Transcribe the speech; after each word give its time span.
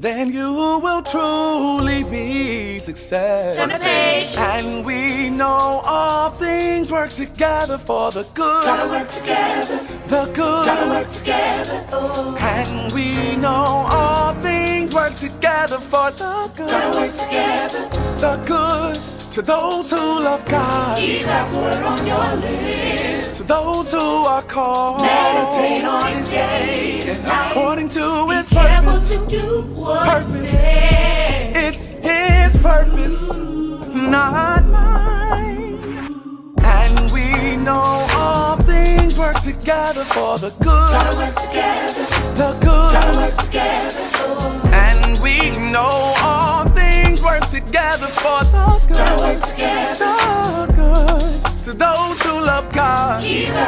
then 0.00 0.32
you 0.32 0.50
will 0.82 1.02
truly 1.02 2.02
be 2.04 2.78
success. 2.78 3.58
Turn 3.58 3.68
the 3.68 3.76
page. 3.76 4.34
And 4.36 4.84
we 4.84 5.28
know 5.28 5.82
all 5.84 6.30
things 6.30 6.90
work 6.90 7.10
together 7.10 7.76
for 7.76 8.10
the 8.10 8.22
good. 8.32 8.64
Gotta 8.64 8.90
work 8.90 9.10
together. 9.10 9.76
The 10.06 10.24
good. 10.32 10.64
Gotta 10.64 10.90
work 10.90 11.08
together. 11.08 11.86
Oh. 11.92 12.34
And 12.40 12.92
we 12.94 13.36
know 13.36 13.86
all 13.90 14.32
things 14.36 14.94
work 14.94 15.14
together 15.16 15.78
for 15.78 16.10
the 16.12 16.50
good. 16.56 16.70
Gotta 16.70 16.98
work 16.98 17.12
together. 17.12 17.88
The 18.20 18.42
good 18.46 18.96
to 19.34 19.42
those 19.42 19.90
who 19.90 19.96
love 19.96 20.44
God. 20.48 20.96
Keep 20.96 21.26
God's 21.26 21.56
word 21.56 21.84
on 21.84 22.06
your 22.06 22.36
lips. 22.36 22.99
Those 23.50 23.90
who 23.90 23.98
are 23.98 24.42
called. 24.42 25.00
Meditate 25.02 25.84
on 25.84 26.22
day 26.22 27.00
and 27.04 27.24
night. 27.24 27.50
According 27.50 27.88
to 27.88 28.26
Be 28.28 28.36
His 28.36 28.48
purpose. 28.48 29.08
to 29.08 29.26
do 29.26 29.62
what 29.74 30.04
Purpose. 30.06 30.40
It's 30.44 31.82
His 31.94 32.56
purpose, 32.62 33.34
not 33.34 34.64
mine. 34.66 36.14
And 36.62 37.10
we 37.10 37.56
know 37.56 38.06
all 38.14 38.54
things 38.58 39.18
work 39.18 39.40
together 39.42 40.04
for 40.04 40.38
the 40.38 40.50
Gotta 40.62 41.16
good. 41.16 41.18
work 41.18 41.34
together. 41.44 42.04
The 42.36 42.58
good. 42.62 42.89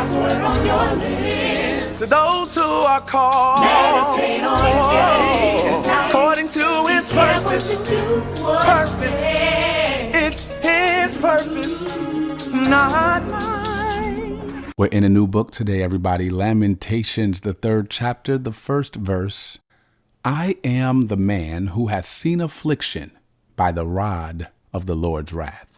God. 0.03 0.19
Keep 0.23 0.43
on 0.43 0.67
your 0.67 0.97
lips. 0.97 1.99
To 1.99 2.07
those 2.07 2.55
who 2.55 2.63
are 2.63 3.01
called. 3.01 3.61
Meditate 3.61 4.43
on 4.43 4.59
it 4.67 4.83
day. 4.93 6.09
According 6.09 6.49
to 6.51 6.87
His 6.89 7.13
purpose. 7.13 7.69
to 7.69 7.91
do 7.91 8.21
what 8.43 8.65
Purpose. 8.65 9.53
It's 10.15 10.53
his 10.63 11.17
purpose, 11.17 12.53
not 12.69 13.27
mine. 13.29 14.73
We're 14.77 14.87
in 14.87 15.05
a 15.05 15.09
new 15.09 15.27
book 15.27 15.51
today, 15.51 15.83
everybody. 15.83 16.29
Lamentations, 16.31 17.41
the 17.41 17.55
third 17.55 17.89
chapter, 17.91 18.37
the 18.39 18.53
first 18.53 18.95
verse. 18.97 19.59
I 20.25 20.57
am 20.65 21.07
the 21.09 21.17
man 21.17 21.69
who 21.69 21.87
has 21.89 22.07
seen 22.07 22.41
affliction 22.41 23.13
by 23.57 23.73
the 23.73 23.87
rod 23.87 24.49
of 24.73 24.87
the 24.87 24.95
Lord's 24.97 25.33
wrath. 25.33 25.72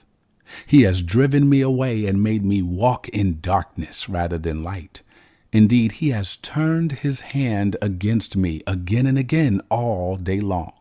He 0.67 0.83
has 0.83 1.03
driven 1.03 1.49
me 1.49 1.61
away 1.61 2.07
and 2.07 2.23
made 2.23 2.45
me 2.45 2.63
walk 2.63 3.09
in 3.09 3.41
darkness 3.41 4.09
rather 4.09 4.39
than 4.39 4.63
light. 4.63 5.03
Indeed, 5.53 5.93
he 5.93 6.11
has 6.11 6.37
turned 6.37 6.93
his 6.93 7.21
hand 7.21 7.77
against 7.81 8.37
me 8.37 8.61
again 8.67 9.07
and 9.07 9.17
again 9.17 9.61
all 9.71 10.17
day 10.17 10.41
long. 10.41 10.75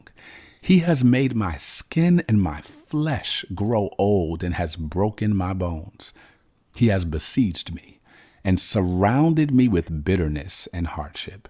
He 0.61 0.79
has 0.79 1.03
made 1.03 1.35
my 1.35 1.57
skin 1.57 2.23
and 2.27 2.41
my 2.41 2.61
flesh 2.61 3.45
grow 3.53 3.89
old 3.97 4.43
and 4.43 4.55
has 4.55 4.75
broken 4.75 5.35
my 5.35 5.53
bones. 5.53 6.13
He 6.75 6.87
has 6.87 7.05
besieged 7.05 7.73
me 7.73 7.99
and 8.43 8.59
surrounded 8.59 9.53
me 9.53 9.67
with 9.67 10.03
bitterness 10.03 10.67
and 10.73 10.87
hardship. 10.87 11.49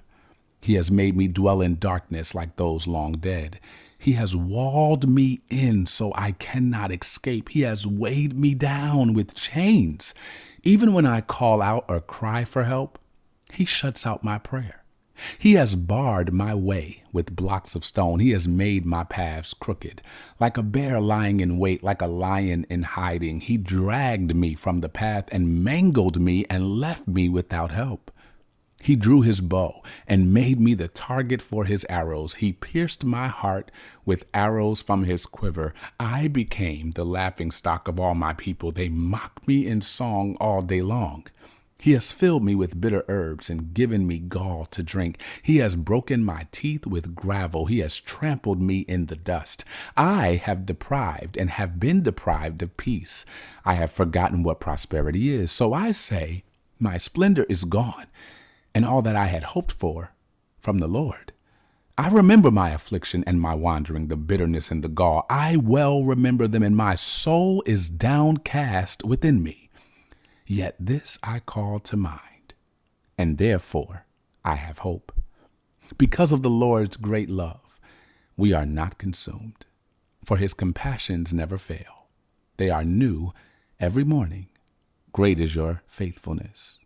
He 0.62 0.76
has 0.76 0.90
made 0.90 1.16
me 1.16 1.28
dwell 1.28 1.62
in 1.62 1.78
darkness 1.80 2.34
like 2.34 2.56
those 2.56 2.88
long 2.88 3.14
dead. 3.14 3.60
He 4.04 4.14
has 4.14 4.36
walled 4.36 5.08
me 5.08 5.40
in 5.50 5.86
so 5.86 6.12
I 6.14 6.34
cannot 6.34 6.92
escape. 6.92 7.48
He 7.48 7.62
has 7.62 7.88
weighed 7.88 8.38
me 8.38 8.54
down 8.54 9.14
with 9.14 9.34
chains. 9.34 10.14
Even 10.62 10.92
when 10.92 11.06
I 11.06 11.22
call 11.22 11.62
out 11.62 11.86
or 11.88 12.02
cry 12.02 12.44
for 12.44 12.66
help, 12.66 13.00
he 13.54 13.64
shuts 13.64 14.06
out 14.06 14.22
my 14.22 14.40
prayer. 14.40 14.84
He 15.40 15.54
has 15.54 15.78
barred 15.78 16.34
my 16.34 16.54
way 16.54 17.04
with 17.14 17.34
blocks 17.34 17.76
of 17.76 17.86
stone. 17.86 18.20
He 18.20 18.32
has 18.32 18.46
made 18.46 18.86
my 18.86 19.06
paths 19.06 19.54
crooked. 19.54 20.02
Like 20.38 20.58
a 20.58 20.64
bear 20.64 21.00
lying 21.00 21.40
in 21.40 21.58
wait, 21.58 21.82
like 21.82 22.02
a 22.02 22.08
lion 22.08 22.66
in 22.70 22.84
hiding, 22.84 23.40
he 23.40 23.56
dragged 23.56 24.36
me 24.36 24.54
from 24.54 24.82
the 24.82 24.90
path 24.90 25.30
and 25.32 25.64
mangled 25.64 26.20
me 26.20 26.46
and 26.50 26.78
left 26.78 27.08
me 27.08 27.30
without 27.30 27.72
help. 27.72 28.12
He 28.84 28.98
drew 28.98 29.22
his 29.22 29.40
bow 29.40 29.82
and 30.10 30.34
made 30.34 30.60
me 30.60 30.74
the 30.74 30.90
target 30.90 31.42
for 31.42 31.64
his 31.64 31.86
arrows. 31.90 32.36
He 32.36 32.52
pierced 32.52 33.06
my 33.06 33.30
heart 33.30 33.72
with 34.04 34.26
arrows 34.34 34.82
from 34.82 35.06
his 35.06 35.26
quiver. 35.26 35.74
I 36.02 36.28
became 36.28 36.92
the 36.92 37.06
laughing 37.06 37.50
stock 37.50 37.88
of 37.88 37.98
all 37.98 38.14
my 38.14 38.34
people. 38.34 38.74
They 38.74 38.90
mock 38.90 39.48
me 39.48 39.66
in 39.66 39.80
song 39.80 40.36
all 40.42 40.62
day 40.62 40.82
long. 40.82 41.26
He 41.80 41.94
has 41.94 42.12
filled 42.12 42.44
me 42.44 42.56
with 42.56 42.82
bitter 42.82 43.06
herbs 43.08 43.50
and 43.50 43.74
given 43.74 44.06
me 44.06 44.18
gall 44.18 44.66
to 44.68 44.84
drink. 44.84 45.22
He 45.42 45.58
has 45.58 45.78
broken 45.78 46.26
my 46.26 46.48
teeth 46.52 46.86
with 46.86 47.16
gravel. 47.16 47.68
He 47.68 47.80
has 47.80 47.98
trampled 48.00 48.62
me 48.62 48.80
in 48.80 49.06
the 49.06 49.16
dust. 49.16 49.64
I 49.96 50.36
have 50.36 50.66
deprived 50.66 51.38
and 51.38 51.50
have 51.52 51.80
been 51.80 52.04
deprived 52.04 52.62
of 52.62 52.76
peace. 52.76 53.26
I 53.64 53.76
have 53.76 53.92
forgotten 53.92 54.44
what 54.44 54.60
prosperity 54.60 55.30
is. 55.30 55.54
So 55.54 55.74
I 55.74 55.92
say, 55.92 56.44
My 56.82 56.98
splendor 56.98 57.46
is 57.48 57.64
gone, 57.64 58.08
and 58.74 58.86
all 58.86 59.02
that 59.02 59.16
I 59.16 59.28
had 59.28 59.44
hoped 59.44 59.72
for 59.72 60.14
from 60.60 60.80
the 60.80 60.88
Lord. 60.88 61.34
I 61.98 62.10
remember 62.10 62.50
my 62.50 62.72
affliction 62.72 63.24
and 63.28 63.40
my 63.40 63.54
wandering, 63.54 64.08
the 64.08 64.16
bitterness 64.16 64.72
and 64.72 64.84
the 64.84 64.88
gall. 64.88 65.28
I 65.30 65.58
well 65.58 66.04
remember 66.04 66.48
them, 66.48 66.64
and 66.64 66.76
my 66.76 66.96
soul 66.96 67.62
is 67.68 67.90
downcast 67.90 69.04
within 69.04 69.44
me. 69.44 69.70
Yet 70.48 70.76
this 70.80 71.20
I 71.22 71.40
call 71.40 71.80
to 71.80 71.98
mind, 71.98 72.56
and 73.18 73.38
therefore 73.38 74.08
I 74.44 74.56
have 74.56 74.80
hope. 74.80 75.12
Because 75.98 76.34
of 76.34 76.42
the 76.42 76.50
Lord's 76.50 76.98
great 76.98 77.30
love, 77.30 77.80
we 78.36 78.54
are 78.54 78.66
not 78.66 78.98
consumed, 78.98 79.66
for 80.26 80.38
his 80.38 80.56
compassions 80.56 81.32
never 81.32 81.60
fail. 81.60 82.08
They 82.58 82.72
are 82.72 82.84
new 82.84 83.34
every 83.80 84.04
morning. 84.04 84.48
Great 85.12 85.40
is 85.40 85.56
your 85.56 85.84
faithfulness. 85.86 86.80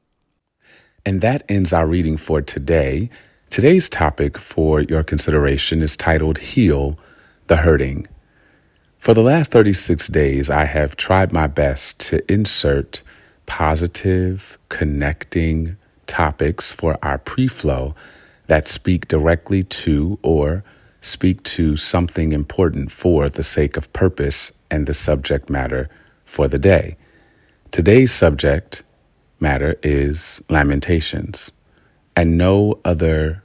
And 1.07 1.21
that 1.21 1.43
ends 1.47 1.71
our 1.71 1.87
reading 1.87 2.17
for 2.17 2.41
today. 2.41 3.09
Today's 3.49 3.87
topic 3.87 4.37
for 4.37 4.81
your 4.81 5.03
consideration 5.03 5.81
is 5.81 5.95
titled 5.95 6.37
Heal 6.39 6.99
the 7.47 7.55
Hurting. 7.55 8.09
For 8.99 9.13
the 9.13 9.21
last 9.21 9.53
36 9.53 10.09
days, 10.09 10.49
I 10.49 10.65
have 10.65 10.97
tried 10.97 11.31
my 11.31 11.47
best 11.47 11.97
to 12.09 12.29
insert 12.29 13.03
positive, 13.45 14.57
connecting 14.67 15.77
topics 16.07 16.73
for 16.73 16.97
our 17.01 17.19
pre 17.19 17.47
flow 17.47 17.95
that 18.47 18.67
speak 18.67 19.07
directly 19.07 19.63
to 19.63 20.19
or 20.23 20.61
speak 20.99 21.41
to 21.43 21.77
something 21.77 22.33
important 22.33 22.91
for 22.91 23.29
the 23.29 23.45
sake 23.45 23.77
of 23.77 23.93
purpose 23.93 24.51
and 24.69 24.87
the 24.87 24.93
subject 24.93 25.49
matter 25.49 25.89
for 26.25 26.49
the 26.49 26.59
day. 26.59 26.97
Today's 27.71 28.11
subject 28.11 28.83
matter 29.39 29.75
is 29.83 30.41
Lamentations, 30.49 31.51
and 32.15 32.37
no 32.37 32.79
other 32.83 33.43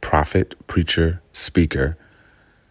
prophet, 0.00 0.54
preacher, 0.66 1.22
speaker 1.32 1.96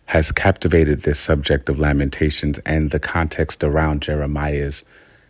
has 0.06 0.32
captivated 0.32 1.04
this 1.04 1.20
subject 1.20 1.70
of 1.70 1.80
Lamentations 1.80 2.60
and 2.66 2.92
the 2.92 3.00
context 3.00 3.64
around 3.64 4.02
Jeremiah's 4.02 4.84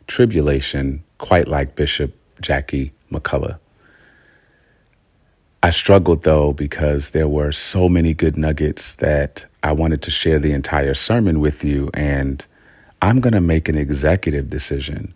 tribulation 0.07 1.03
quite 1.19 1.47
like 1.47 1.75
Bishop 1.75 2.15
Jackie 2.41 2.91
McCullough. 3.11 3.59
I 5.63 5.69
struggled 5.69 6.23
though 6.23 6.53
because 6.53 7.11
there 7.11 7.27
were 7.27 7.51
so 7.51 7.87
many 7.87 8.15
good 8.15 8.35
nuggets 8.35 8.95
that 8.95 9.45
I 9.61 9.71
wanted 9.73 10.01
to 10.01 10.11
share 10.11 10.39
the 10.39 10.53
entire 10.53 10.95
sermon 10.95 11.39
with 11.39 11.63
you, 11.63 11.91
and 11.93 12.43
I'm 13.03 13.21
going 13.21 13.33
to 13.33 13.41
make 13.41 13.69
an 13.69 13.77
executive 13.77 14.49
decision 14.49 15.13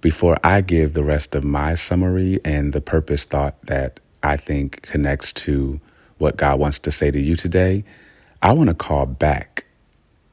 before 0.00 0.36
I 0.42 0.60
give 0.60 0.94
the 0.94 1.04
rest 1.04 1.34
of 1.34 1.44
my 1.44 1.74
summary 1.74 2.40
and 2.44 2.72
the 2.72 2.80
purpose 2.80 3.24
thought 3.24 3.54
that 3.66 4.00
I 4.22 4.36
think 4.36 4.82
connects 4.82 5.32
to 5.34 5.80
what 6.18 6.36
God 6.36 6.58
wants 6.58 6.78
to 6.80 6.92
say 6.92 7.10
to 7.10 7.20
you 7.20 7.36
today. 7.36 7.84
I 8.42 8.52
want 8.52 8.68
to 8.68 8.74
call 8.74 9.06
back 9.06 9.64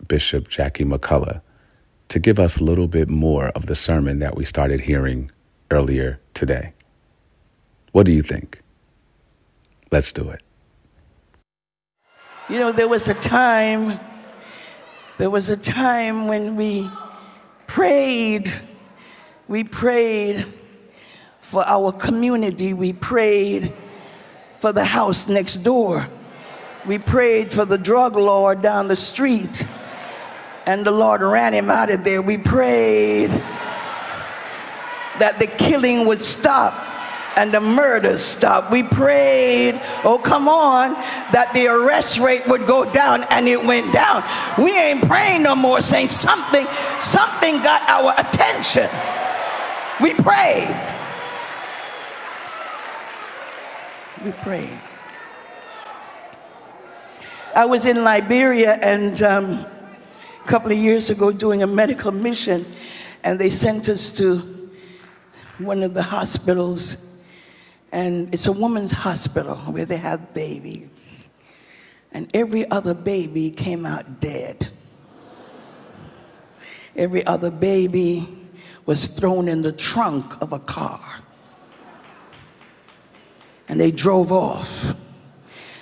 Bishop 0.07 0.49
Jackie 0.49 0.85
McCullough 0.85 1.41
to 2.09 2.19
give 2.19 2.39
us 2.39 2.57
a 2.57 2.63
little 2.63 2.87
bit 2.87 3.09
more 3.09 3.49
of 3.49 3.65
the 3.65 3.75
sermon 3.75 4.19
that 4.19 4.35
we 4.35 4.45
started 4.45 4.81
hearing 4.81 5.31
earlier 5.71 6.19
today. 6.33 6.71
What 7.91 8.05
do 8.05 8.13
you 8.13 8.23
think? 8.23 8.61
Let's 9.91 10.11
do 10.11 10.29
it. 10.29 10.41
You 12.49 12.59
know, 12.59 12.71
there 12.71 12.87
was 12.87 13.07
a 13.07 13.13
time, 13.13 13.99
there 15.17 15.29
was 15.29 15.49
a 15.49 15.57
time 15.57 16.27
when 16.27 16.55
we 16.55 16.89
prayed, 17.67 18.49
we 19.47 19.63
prayed 19.63 20.45
for 21.41 21.63
our 21.65 21.91
community, 21.91 22.73
we 22.73 22.93
prayed 22.93 23.73
for 24.59 24.73
the 24.73 24.83
house 24.83 25.27
next 25.27 25.57
door, 25.57 26.07
we 26.85 26.97
prayed 26.97 27.53
for 27.53 27.65
the 27.65 27.77
drug 27.77 28.15
lord 28.15 28.61
down 28.61 28.87
the 28.87 28.95
street, 28.95 29.65
and 30.65 30.85
the 30.85 30.91
Lord 30.91 31.21
ran 31.21 31.53
him 31.53 31.69
out 31.69 31.89
of 31.89 32.03
there. 32.03 32.21
We 32.21 32.37
prayed 32.37 33.29
that 35.19 35.37
the 35.39 35.47
killing 35.47 36.05
would 36.07 36.21
stop, 36.21 36.73
and 37.37 37.53
the 37.53 37.61
murders 37.61 38.23
stop. 38.23 38.69
We 38.69 38.83
prayed, 38.83 39.79
oh, 40.03 40.17
come 40.17 40.49
on, 40.49 40.93
that 41.31 41.51
the 41.53 41.67
arrest 41.67 42.19
rate 42.19 42.45
would 42.47 42.67
go 42.67 42.91
down, 42.91 43.23
and 43.29 43.47
it 43.47 43.63
went 43.63 43.93
down. 43.93 44.23
We 44.61 44.77
ain't 44.77 45.07
praying 45.07 45.43
no 45.43 45.55
more, 45.55 45.81
saying 45.81 46.09
something, 46.09 46.65
something 46.99 47.57
got 47.63 47.81
our 47.89 48.13
attention. 48.17 48.89
We 50.01 50.13
prayed. 50.13 50.75
We 54.23 54.31
prayed. 54.31 54.79
I 57.55 57.65
was 57.65 57.85
in 57.85 58.03
Liberia 58.03 58.75
and 58.75 59.21
um, 59.23 59.65
a 60.43 60.47
couple 60.47 60.71
of 60.71 60.77
years 60.77 61.09
ago 61.09 61.31
doing 61.31 61.63
a 61.63 61.67
medical 61.67 62.11
mission, 62.11 62.65
and 63.23 63.39
they 63.39 63.49
sent 63.49 63.89
us 63.89 64.11
to 64.13 64.69
one 65.57 65.81
of 65.83 65.93
the 65.93 66.03
hospitals 66.03 66.97
and 67.91 68.33
it's 68.33 68.45
a 68.47 68.51
woman's 68.51 68.91
hospital 68.91 69.55
where 69.55 69.85
they 69.85 69.97
have 69.97 70.33
babies. 70.33 71.29
And 72.11 72.29
every 72.33 72.69
other 72.69 72.93
baby 72.93 73.51
came 73.51 73.85
out 73.85 74.19
dead. 74.19 74.71
Every 76.95 77.25
other 77.25 77.51
baby 77.51 78.27
was 78.87 79.05
thrown 79.05 79.47
in 79.47 79.61
the 79.61 79.71
trunk 79.71 80.41
of 80.41 80.51
a 80.51 80.59
car. 80.59 80.99
And 83.69 83.79
they 83.79 83.91
drove 83.91 84.31
off. 84.31 84.95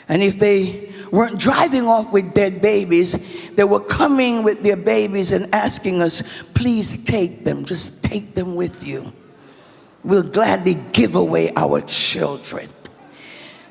And 0.09 0.21
if 0.21 0.37
they 0.37 0.91
weren't 1.09 1.39
driving 1.39 1.87
off 1.87 2.11
with 2.11 2.33
dead 2.33 2.61
babies, 2.61 3.15
they 3.55 3.63
were 3.63 3.79
coming 3.79 4.43
with 4.43 4.61
their 4.61 4.75
babies 4.75 5.31
and 5.31 5.47
asking 5.55 6.01
us, 6.01 6.21
please 6.53 7.01
take 7.05 7.45
them, 7.45 7.63
just 7.63 8.03
take 8.03 8.35
them 8.35 8.55
with 8.55 8.83
you 8.83 9.13
we'll 10.05 10.23
gladly 10.23 10.75
give 10.93 11.15
away 11.15 11.51
our 11.55 11.81
children. 11.81 12.69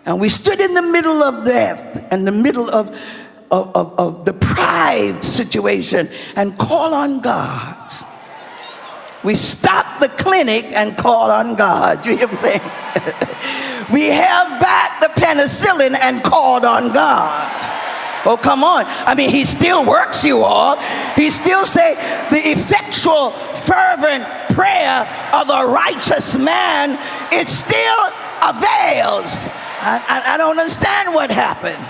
And 0.04 0.20
we 0.20 0.28
stood 0.28 0.60
in 0.60 0.74
the 0.74 0.82
middle 0.82 1.22
of 1.22 1.46
death 1.46 2.06
and 2.10 2.26
the 2.26 2.32
middle 2.32 2.68
of, 2.68 2.90
of, 3.50 3.74
of, 3.74 3.98
of 3.98 4.24
deprived 4.26 5.24
situation 5.24 6.10
and 6.36 6.58
call 6.58 6.92
on 6.92 7.20
God. 7.20 7.76
We 9.24 9.36
stopped 9.36 10.00
the 10.00 10.08
clinic 10.08 10.66
and 10.66 10.96
called 10.96 11.30
on 11.30 11.54
God. 11.54 12.04
You 12.14 12.28
me? 12.28 12.60
we 13.92 14.04
held 14.06 14.60
back 14.60 15.00
the 15.00 15.08
penicillin 15.20 15.98
and 15.98 16.22
called 16.22 16.64
on 16.64 16.92
God. 16.92 17.72
Oh, 18.26 18.36
come 18.36 18.64
on. 18.64 18.84
I 18.86 19.14
mean, 19.14 19.30
he 19.30 19.44
still 19.44 19.84
works, 19.84 20.24
you 20.24 20.42
all. 20.42 20.76
He 21.14 21.30
still 21.30 21.66
say 21.66 21.94
the 22.30 22.38
effectual, 22.50 23.30
fervent 23.64 24.24
prayer 24.54 25.02
of 25.32 25.48
a 25.48 25.66
righteous 25.66 26.34
man, 26.34 26.98
it 27.32 27.48
still 27.48 28.04
avails. 28.42 29.32
I, 29.80 30.04
I, 30.08 30.34
I 30.34 30.36
don't 30.36 30.58
understand 30.58 31.14
what 31.14 31.30
happened. 31.30 31.84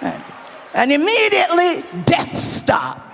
And, 0.00 0.22
and 0.74 0.92
immediately 0.92 1.84
death 2.04 2.38
stopped. 2.38 3.07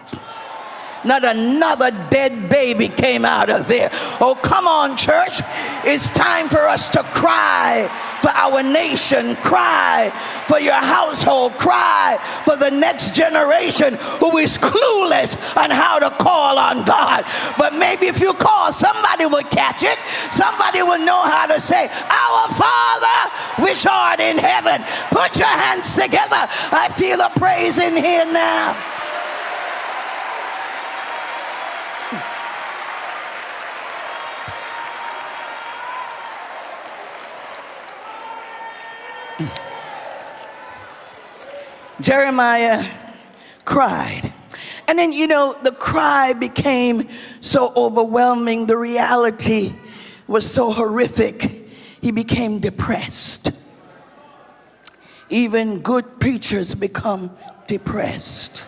Not 1.05 1.25
another 1.25 1.91
dead 2.11 2.49
baby 2.49 2.89
came 2.89 3.25
out 3.25 3.51
of 3.51 3.69
there. 3.69 3.91
Oh, 4.21 4.39
come 4.43 4.67
on, 4.67 4.97
church. 4.97 5.41
It's 5.85 6.09
time 6.11 6.49
for 6.49 6.67
us 6.67 6.89
to 6.91 7.03
cry 7.03 7.89
for 8.25 8.31
our 8.31 8.63
nation, 8.63 9.37
cry 9.37 10.09
for 10.49 10.59
your 10.59 10.73
household, 10.73 11.53
cry 11.53 12.17
for 12.47 12.57
the 12.57 12.71
next 12.71 13.15
generation 13.15 13.95
who 14.19 14.39
is 14.39 14.57
clueless 14.57 15.37
on 15.59 15.71
how 15.71 15.99
to 15.99 16.09
call 16.09 16.59
on 16.59 16.87
God. 16.87 17.25
But 17.59 17.75
maybe 17.75 18.07
if 18.07 18.21
you 18.21 18.33
call, 18.33 18.73
somebody 18.73 19.27
will 19.27 19.45
catch 19.45 19.83
it. 19.83 19.99
Somebody 20.33 20.81
will 20.81 21.05
know 21.05 21.21
how 21.21 21.47
to 21.47 21.61
say, 21.61 21.85
Our 21.85 22.49
Father, 22.57 23.63
which 23.63 23.85
art 23.85 24.21
in 24.21 24.39
heaven. 24.39 24.83
Put 25.11 25.37
your 25.37 25.47
hands 25.47 25.95
together. 25.95 26.49
I 26.73 26.91
feel 26.97 27.21
a 27.21 27.29
praise 27.29 27.77
in 27.77 27.95
here 27.95 28.25
now. 28.25 28.94
Jeremiah 42.01 42.87
cried. 43.65 44.33
And 44.87 44.99
then, 44.99 45.13
you 45.13 45.27
know, 45.27 45.57
the 45.63 45.73
cry 45.73 46.33
became 46.33 47.09
so 47.41 47.73
overwhelming. 47.75 48.67
The 48.67 48.77
reality 48.77 49.75
was 50.27 50.51
so 50.51 50.73
horrific. 50.73 51.69
He 52.01 52.11
became 52.11 52.59
depressed. 52.59 53.53
Even 55.31 55.81
good 55.81 56.21
preachers 56.21 56.75
become 56.75 57.31
depressed. 57.67 58.67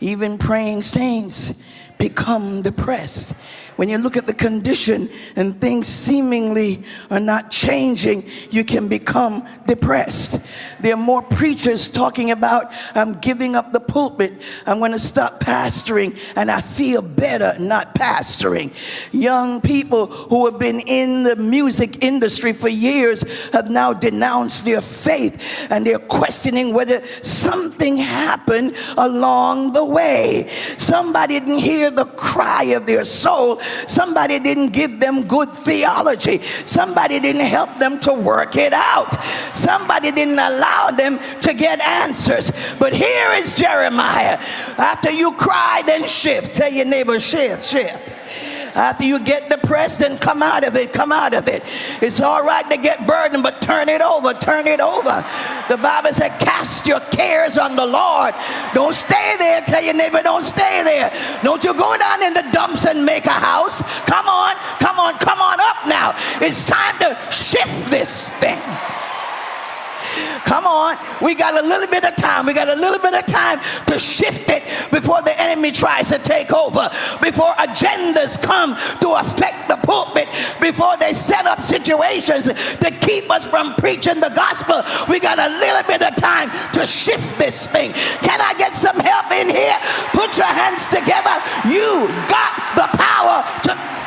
Even 0.00 0.38
praying 0.38 0.82
saints 0.82 1.52
become 1.98 2.62
depressed 2.62 3.32
when 3.76 3.88
you 3.88 3.98
look 3.98 4.16
at 4.16 4.26
the 4.26 4.34
condition 4.34 5.10
and 5.36 5.60
things 5.60 5.88
seemingly 5.88 6.84
are 7.10 7.20
not 7.20 7.50
changing, 7.50 8.28
you 8.50 8.64
can 8.64 8.88
become 8.88 9.46
depressed. 9.66 10.38
There 10.80 10.94
are 10.94 10.98
more 10.98 11.22
preachers 11.22 11.90
talking 11.90 12.30
about, 12.30 12.70
I'm 12.94 13.20
giving 13.20 13.56
up 13.56 13.72
the 13.72 13.80
pulpit, 13.80 14.32
I'm 14.66 14.78
going 14.78 14.92
to 14.92 14.98
stop 14.98 15.40
pastoring, 15.40 16.18
and 16.36 16.50
I 16.50 16.60
feel 16.60 17.02
better 17.02 17.56
not 17.58 17.94
pastoring. 17.94 18.72
Young 19.12 19.60
people 19.60 20.06
who 20.06 20.46
have 20.46 20.58
been 20.58 20.80
in 20.80 21.22
the 21.24 21.36
music 21.36 22.04
industry 22.04 22.52
for 22.52 22.68
years 22.68 23.22
have 23.52 23.70
now 23.70 23.92
denounced 23.92 24.64
their 24.64 24.80
faith 24.80 25.40
and 25.70 25.86
they're 25.86 25.98
questioning 25.98 26.72
whether 26.72 27.02
something 27.22 27.96
happened 27.96 28.74
along 28.96 29.72
the 29.72 29.84
way. 29.84 30.50
Somebody 30.78 31.38
didn't 31.40 31.58
hear 31.58 31.90
the 31.90 32.04
cry 32.04 32.64
of 32.64 32.86
their 32.86 33.04
soul 33.04 33.60
Somebody 33.88 34.38
didn't 34.38 34.70
give 34.70 35.00
them 35.00 35.26
good 35.26 35.52
theology. 35.58 36.42
Somebody 36.64 37.20
didn't 37.20 37.46
help 37.46 37.78
them 37.78 38.00
to 38.00 38.14
work 38.14 38.56
it 38.56 38.72
out. 38.72 39.16
Somebody 39.54 40.10
didn't 40.10 40.38
allow 40.38 40.90
them 40.90 41.18
to 41.40 41.54
get 41.54 41.80
answers. 41.80 42.50
But 42.78 42.92
here 42.92 43.32
is 43.32 43.56
Jeremiah. 43.56 44.38
After 44.78 45.10
you 45.10 45.32
cry, 45.32 45.82
then 45.86 46.06
shift. 46.08 46.54
Tell 46.54 46.72
your 46.72 46.86
neighbor, 46.86 47.20
shift, 47.20 47.66
shift. 47.66 48.13
After 48.74 49.04
you 49.04 49.20
get 49.20 49.48
depressed, 49.48 50.00
then 50.00 50.18
come 50.18 50.42
out 50.42 50.64
of 50.64 50.74
it. 50.74 50.92
Come 50.92 51.12
out 51.12 51.32
of 51.32 51.46
it. 51.46 51.62
It's 52.02 52.20
all 52.20 52.44
right 52.44 52.68
to 52.70 52.76
get 52.76 53.06
burdened, 53.06 53.42
but 53.42 53.62
turn 53.62 53.88
it 53.88 54.00
over. 54.00 54.34
Turn 54.34 54.66
it 54.66 54.80
over. 54.80 55.24
The 55.68 55.76
Bible 55.76 56.12
said, 56.12 56.38
cast 56.40 56.86
your 56.86 57.00
cares 57.00 57.56
on 57.56 57.76
the 57.76 57.86
Lord. 57.86 58.34
Don't 58.74 58.94
stay 58.94 59.36
there. 59.38 59.60
Tell 59.62 59.82
your 59.82 59.94
neighbor, 59.94 60.22
don't 60.22 60.44
stay 60.44 60.82
there. 60.82 61.12
Don't 61.42 61.62
you 61.62 61.72
go 61.74 61.96
down 61.96 62.22
in 62.22 62.34
the 62.34 62.44
dumps 62.52 62.84
and 62.84 63.04
make 63.04 63.26
a 63.26 63.30
house. 63.30 63.80
Come 64.06 64.26
on, 64.26 64.56
come 64.80 64.98
on, 64.98 65.14
come 65.14 65.40
on 65.40 65.58
up 65.60 65.86
now. 65.86 66.12
It's 66.40 66.64
time 66.64 66.98
to 66.98 67.32
shift 67.32 67.90
this 67.90 68.30
thing. 68.40 68.60
Come 70.44 70.66
on. 70.66 70.96
We 71.22 71.34
got 71.34 71.54
a 71.54 71.66
little 71.66 71.88
bit 71.88 72.04
of 72.04 72.16
time. 72.16 72.46
We 72.46 72.52
got 72.52 72.68
a 72.68 72.74
little 72.74 72.98
bit 72.98 73.14
of 73.14 73.26
time 73.26 73.60
to 73.86 73.98
shift 73.98 74.48
it 74.48 74.62
before 74.90 75.22
the 75.22 75.38
enemy 75.40 75.72
tries 75.72 76.08
to 76.08 76.18
take 76.18 76.52
over, 76.52 76.90
before 77.20 77.52
agendas 77.54 78.40
come 78.40 78.76
to 79.00 79.08
affect 79.14 79.68
the 79.68 79.76
pulpit, 79.76 80.28
before 80.60 80.96
they 80.98 81.14
set 81.14 81.46
up 81.46 81.60
situations 81.62 82.46
to 82.46 82.90
keep 83.00 83.30
us 83.30 83.46
from 83.46 83.74
preaching 83.74 84.20
the 84.20 84.30
gospel. 84.30 84.82
We 85.08 85.20
got 85.20 85.38
a 85.38 85.48
little 85.58 85.82
bit 85.86 86.02
of 86.02 86.16
time 86.16 86.50
to 86.74 86.86
shift 86.86 87.38
this 87.38 87.66
thing. 87.68 87.92
Can 87.92 88.40
I 88.40 88.54
get 88.54 88.74
some 88.74 88.96
help 88.96 89.30
in 89.32 89.50
here? 89.50 89.76
Put 90.12 90.36
your 90.36 90.46
hands 90.46 90.82
together. 90.90 91.36
You 91.68 92.08
got 92.28 92.52
the 92.76 92.88
power 92.96 93.42
to 93.64 94.03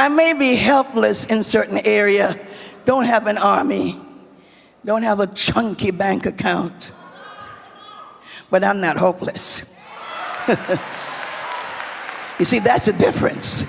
I, 0.00 0.08
may 0.08 0.32
be 0.32 0.56
helpless 0.56 1.24
in 1.24 1.44
certain 1.44 1.78
area, 1.86 2.38
don't 2.86 3.04
have 3.04 3.26
an 3.26 3.36
army, 3.36 4.00
don't 4.84 5.02
have 5.02 5.20
a 5.20 5.26
chunky 5.26 5.90
bank 5.90 6.26
account, 6.26 6.92
but 8.50 8.64
I'm 8.64 8.80
not 8.80 8.96
hopeless. 8.96 9.62
you 12.38 12.44
see, 12.44 12.60
that's 12.60 12.86
the 12.86 12.94
difference. 12.94 13.64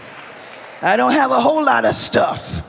I 0.82 0.96
don't 0.96 1.12
have 1.12 1.32
a 1.32 1.42
whole 1.42 1.64
lot 1.64 1.86
of 1.86 1.96
stuff. 1.96 2.64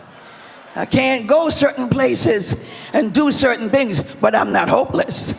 I 0.75 0.85
can't 0.85 1.26
go 1.26 1.49
certain 1.49 1.88
places 1.88 2.62
and 2.92 3.14
do 3.14 3.31
certain 3.31 3.71
things, 3.71 4.00
but 4.21 4.35
I'm 4.35 4.52
not 4.52 4.69
hopeless. 4.69 5.33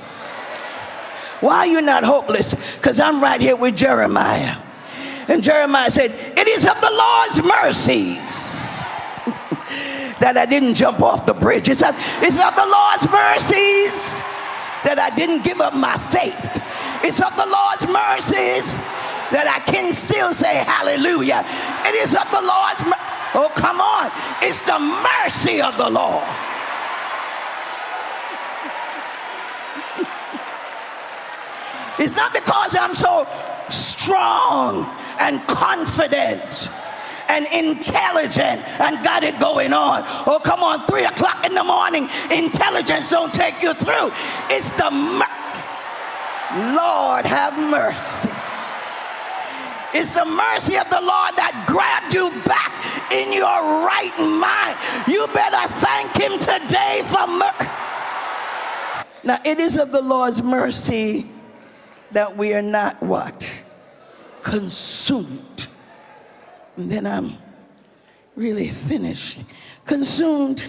Why 1.42 1.58
are 1.58 1.68
you 1.68 1.82
not 1.82 2.04
hopeless? 2.06 2.56
Because 2.76 3.00
I'm 3.00 3.22
right 3.22 3.42
here 3.42 3.58
with 3.58 3.76
Jeremiah. 3.76 4.58
And 5.28 5.44
Jeremiah 5.44 5.92
said, 5.92 6.12
It 6.38 6.48
is 6.48 6.66
of 6.66 6.80
the 6.82 6.92
Lord's 6.92 7.44
mercies 7.44 8.18
that 10.20 10.36
I 10.36 10.46
didn't 10.46 10.76
jump 10.76 11.02
off 11.02 11.26
the 11.26 11.34
bridge. 11.34 11.70
It's 11.70 11.82
of, 11.82 11.96
it's 12.20 12.36
of 12.36 12.56
the 12.56 12.68
Lord's 12.68 13.08
mercies 13.08 13.96
that 14.84 15.00
I 15.00 15.10
didn't 15.16 15.44
give 15.44 15.62
up 15.62 15.74
my 15.74 15.98
faith. 16.12 16.36
It's 17.04 17.20
of 17.20 17.36
the 17.36 17.48
Lord's 17.48 17.88
mercies 17.88 18.68
that 19.32 19.48
I 19.48 19.60
can 19.72 19.96
still 19.96 20.34
say 20.34 20.64
hallelujah. 20.64 21.44
It 21.88 21.96
is 21.96 22.14
of 22.14 22.30
the 22.32 22.42
Lord's 22.42 22.82
Oh, 23.36 23.52
come 23.56 23.82
on. 23.82 24.12
It's 24.44 24.64
the 24.64 24.78
mercy 24.78 25.60
of 25.62 25.76
the 25.78 25.90
Lord. 25.90 26.24
It's 32.00 32.16
not 32.16 32.34
because 32.34 32.76
I'm 32.76 32.96
so 32.96 33.28
strong 33.70 34.90
and 35.24 35.42
confident 35.48 36.68
and 37.30 37.46
intelligent 37.54 38.62
and 38.80 39.04
got 39.04 39.24
it 39.24 39.40
going 39.40 39.72
on. 39.74 40.04
Oh, 40.28 40.40
come 40.44 40.62
on, 40.62 40.86
three 40.88 41.06
o'clock 41.06 41.46
in 41.46 41.56
the 41.56 41.64
morning, 41.64 42.10
intelligence 42.30 43.10
don't 43.10 43.34
take 43.34 43.62
you 43.64 43.74
through. 43.74 44.12
It's 44.50 44.70
the 44.76 44.92
mer- 44.92 45.26
Lord 46.76 47.26
have 47.26 47.58
mercy. 47.58 48.30
It's 49.94 50.14
the 50.14 50.26
mercy 50.26 50.78
of 50.78 50.90
the 50.90 51.02
Lord 51.02 51.34
that 51.38 51.66
grabbed 51.68 52.14
you 52.14 52.30
back 52.46 52.74
in 53.14 53.32
your 53.32 53.46
right 53.86 54.14
mind. 54.20 54.76
You 55.08 55.28
better 55.34 55.72
thank 55.80 56.12
him 56.18 56.40
today 56.40 57.02
for 57.10 57.28
mercy. 57.28 57.70
Now, 59.24 59.40
it 59.46 59.60
is 59.60 59.78
of 59.78 59.92
the 59.92 60.02
Lord's 60.02 60.44
mercy 60.44 61.30
that 62.12 62.36
we 62.36 62.54
are 62.54 62.62
not 62.62 63.02
what? 63.02 63.53
Consumed. 64.44 65.68
And 66.78 66.92
then 66.92 67.08
I'm 67.08 67.38
really 68.36 68.70
finished. 68.70 69.40
Consumed, 69.86 70.64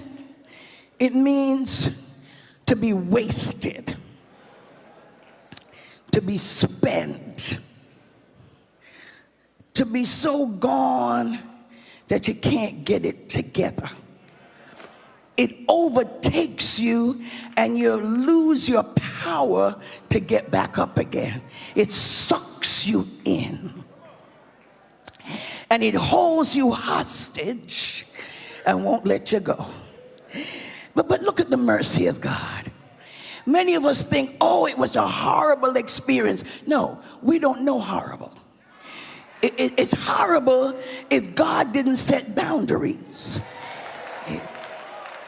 it 0.98 1.14
means 1.14 1.90
to 2.66 2.76
be 2.76 2.92
wasted, 2.92 3.96
to 6.12 6.20
be 6.20 6.38
spent, 6.38 7.58
to 9.74 9.84
be 9.84 10.04
so 10.04 10.46
gone 10.46 11.40
that 12.08 12.28
you 12.28 12.34
can't 12.34 12.84
get 12.84 13.04
it 13.04 13.28
together. 13.28 13.90
It 15.36 15.56
overtakes 15.68 16.78
you 16.78 17.22
and 17.56 17.76
you 17.76 17.94
lose 17.94 18.68
your 18.68 18.84
power 18.84 19.80
to 20.10 20.20
get 20.20 20.50
back 20.50 20.78
up 20.78 20.96
again. 20.96 21.42
It 21.74 21.90
sucks 21.90 22.86
you 22.86 23.08
in 23.24 23.84
and 25.70 25.82
it 25.82 25.94
holds 25.94 26.54
you 26.54 26.70
hostage 26.70 28.06
and 28.66 28.84
won't 28.84 29.06
let 29.06 29.32
you 29.32 29.40
go. 29.40 29.66
But, 30.94 31.08
but 31.08 31.22
look 31.22 31.40
at 31.40 31.50
the 31.50 31.56
mercy 31.56 32.06
of 32.06 32.20
God. 32.20 32.70
Many 33.46 33.74
of 33.74 33.84
us 33.84 34.02
think, 34.02 34.36
oh, 34.40 34.66
it 34.66 34.78
was 34.78 34.96
a 34.96 35.06
horrible 35.06 35.76
experience. 35.76 36.44
No, 36.66 37.00
we 37.22 37.38
don't 37.38 37.62
know 37.62 37.78
horrible. 37.78 38.32
It, 39.42 39.54
it, 39.58 39.74
it's 39.76 39.92
horrible 39.92 40.78
if 41.10 41.34
God 41.34 41.72
didn't 41.72 41.96
set 41.98 42.34
boundaries. 42.34 43.40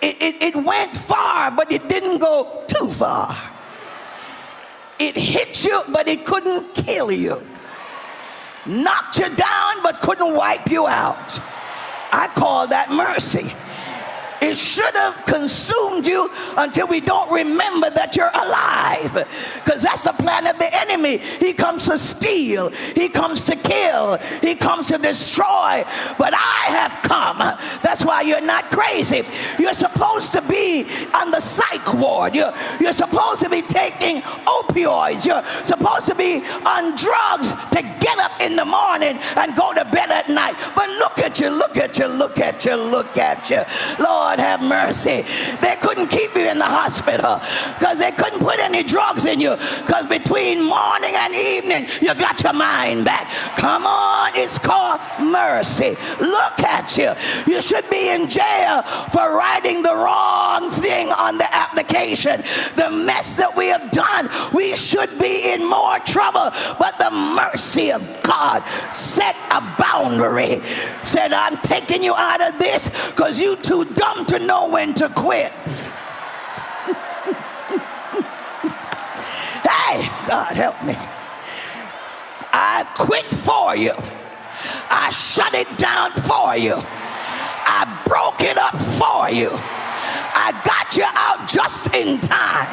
It, 0.07 0.23
it, 0.23 0.43
it 0.43 0.57
went 0.57 0.97
far, 0.97 1.51
but 1.51 1.71
it 1.73 1.89
didn't 1.89 2.19
go 2.19 2.65
too 2.69 2.93
far. 2.93 3.37
It 4.99 5.15
hit 5.15 5.65
you, 5.65 5.83
but 5.89 6.07
it 6.09 6.25
couldn't 6.25 6.75
kill 6.75 7.11
you 7.11 7.43
knocked 8.67 9.19
you 9.19 9.29
down 9.37 9.83
but 9.83 9.95
couldn't 10.01 10.35
wipe 10.35 10.71
you 10.71 10.87
out. 10.87 11.41
I 12.13 12.29
call 12.35 12.67
that 12.69 12.91
mercy. 12.91 13.53
It 14.47 14.57
should 14.57 14.95
have 14.95 15.25
consumed 15.27 16.07
you 16.07 16.31
until 16.57 16.87
we 16.87 17.01
don't 17.01 17.31
remember 17.33 17.91
that 17.91 18.15
you're 18.15 18.31
alive. 18.33 19.13
Because 19.65 19.83
that's 19.83 20.05
the 20.05 20.13
plan 20.13 20.47
of 20.47 20.59
the 20.59 20.73
enemy. 20.73 21.19
He 21.19 21.53
comes 21.53 21.87
to 21.87 21.99
steal, 21.99 22.71
he 22.71 23.09
comes 23.09 23.45
to 23.45 23.57
kill, 23.57 24.19
he 24.41 24.55
comes 24.55 24.87
to 24.89 24.99
destroy. 24.99 25.85
But 26.19 26.33
I 26.35 26.67
have 26.69 26.93
come. 27.03 27.39
That's 27.83 28.05
why 28.05 28.23
you're 28.23 28.41
not 28.41 28.65
crazy. 28.65 29.23
You're 29.59 29.75
supposed 29.75 30.33
to 30.33 30.43
be 30.43 30.87
on 31.13 31.31
the 31.31 31.41
psych 31.41 31.95
ward. 31.95 32.35
You're, 32.35 32.53
you're 32.81 32.93
supposed 32.93 33.41
to 33.41 33.51
be 33.51 33.63
taking 33.63 34.23
opioids. 34.23 35.25
You're 35.25 35.43
supposed 35.65 36.07
to 36.07 36.15
be 36.15 36.45
on 36.65 36.97
drugs 36.97 37.49
to 37.73 37.83
get 38.01 38.19
up 38.19 38.41
in 38.41 38.57
the 38.57 38.65
morning 38.65 39.19
and 39.37 39.57
go 39.57 39.75
to 39.75 39.85
bed 39.87 40.11
at 40.11 40.29
night. 40.29 40.55
But 40.75 40.89
look 40.99 41.19
at 41.19 41.41
you, 41.41 41.51
look 41.51 41.77
at 41.77 41.99
you, 41.99 42.07
look 42.07 42.39
at 42.39 42.65
you, 42.65 42.77
look 42.77 43.17
at 43.17 43.51
you. 43.51 43.63
Lord, 43.99 44.36
Lord 44.37 44.47
have 44.47 44.63
mercy. 44.63 45.25
They 45.61 45.77
couldn't 45.81 46.09
keep 46.09 46.35
you 46.35 46.49
in 46.49 46.59
the 46.59 46.65
hospital 46.65 47.41
because 47.79 47.99
they 47.99 48.13
couldn't 48.13 48.41
put 48.41 48.59
any 48.59 48.83
drugs 48.83 49.25
in 49.25 49.41
you 49.41 49.57
because 49.87 50.09
between 50.09 50.63
morning 50.63 51.13
and 51.15 51.35
evening, 51.35 51.87
you 52.01 52.15
got 52.15 52.43
your 52.43 52.53
mind 52.53 53.05
back. 53.05 53.27
Come 53.57 53.87
on, 53.87 54.33
it's 54.35 54.59
called 54.59 55.01
mercy. 55.21 55.97
Look 56.21 56.61
at 56.61 56.97
you. 56.97 57.13
You 57.53 57.63
should 57.63 57.89
be 57.91 58.11
in 58.11 58.29
jail 58.29 58.83
for 59.13 59.37
writing 59.37 59.83
the 59.83 59.95
wrong 59.95 60.71
thing 60.73 61.11
on 61.13 61.39
the 61.39 61.55
application. 61.55 62.43
The 62.77 62.91
mess 62.91 63.37
that 63.37 63.57
we 63.57 63.69
have 63.69 63.91
done, 63.91 64.29
we 64.53 64.77
should 64.77 65.19
be 65.19 65.53
in 65.53 65.65
more 65.69 65.99
trouble. 66.01 66.51
But 66.79 66.99
the 66.99 67.11
mercy 67.11 67.93
of 67.93 68.03
God 68.23 68.63
set 68.95 69.37
a 69.51 69.61
boundary. 69.79 70.61
Said, 71.07 71.33
I'm 71.33 71.57
taking 71.59 72.03
you 72.03 72.15
out 72.15 72.41
of 72.41 72.59
this 72.59 72.89
because 73.11 73.39
you 73.39 73.57
too 73.57 73.85
dumb 73.95 74.16
to 74.25 74.39
know 74.39 74.69
when 74.69 74.95
to 74.95 75.09
quit. 75.11 75.53
hey, 79.67 80.09
God 80.27 80.57
help 80.57 80.83
me. 80.83 80.97
I 82.53 82.87
quit 82.97 83.27
for 83.45 83.77
you. 83.77 83.93
I 84.91 85.11
shut 85.11 85.53
it 85.55 85.69
down 85.77 86.11
for 86.13 86.57
you. 86.57 86.75
I 86.77 87.85
broke 88.07 88.41
it 88.41 88.57
up 88.57 88.75
for 88.97 89.29
you. 89.29 89.51
I 89.53 90.53
got 90.65 90.97
you 90.97 91.05
out 91.05 91.49
just 91.49 91.95
in 91.95 92.21
time. 92.21 92.69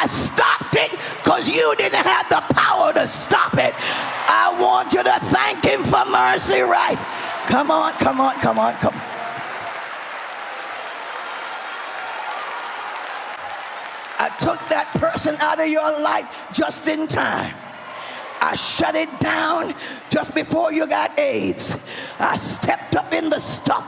I 0.00 0.06
stopped 0.06 0.76
it 0.76 0.90
because 1.22 1.48
you 1.48 1.74
didn't 1.76 2.06
have 2.06 2.28
the 2.28 2.42
power 2.54 2.92
to 2.92 3.08
stop 3.08 3.54
it. 3.54 3.74
I 3.76 4.56
want 4.60 4.92
you 4.92 5.02
to 5.02 5.18
thank 5.34 5.64
him 5.64 5.82
for 5.84 6.04
mercy, 6.06 6.60
right? 6.60 6.98
Come 7.48 7.70
on, 7.70 7.92
come 7.94 8.20
on, 8.20 8.34
come 8.40 8.58
on, 8.58 8.74
come 8.74 8.94
on. 8.94 9.17
I 14.18 14.28
took 14.40 14.58
that 14.68 14.86
person 14.94 15.36
out 15.36 15.60
of 15.60 15.68
your 15.68 16.00
life 16.00 16.28
just 16.52 16.86
in 16.88 17.06
time. 17.06 17.54
I 18.40 18.54
shut 18.54 18.94
it 18.94 19.08
down 19.20 19.74
just 20.10 20.34
before 20.34 20.72
you 20.72 20.86
got 20.86 21.18
AIDS. 21.18 21.76
I 22.18 22.36
stepped 22.36 22.94
up 22.96 23.12
in 23.12 23.30
the 23.30 23.40
stuff 23.40 23.86